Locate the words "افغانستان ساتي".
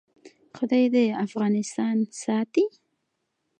1.25-2.65